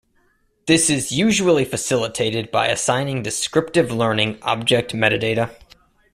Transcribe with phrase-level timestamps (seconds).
[0.65, 5.53] This is usually facilitated by assigning descriptive learning object metadata.